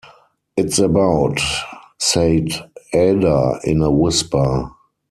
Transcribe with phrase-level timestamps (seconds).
[0.57, 1.39] "It's about
[1.99, 2.47] —"said
[2.91, 4.71] Ada in a whisper.